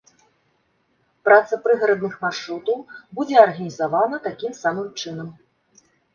[1.29, 2.77] Праца прыгарадных маршрутаў
[3.19, 5.31] будзе арганізавана такім самым чынам.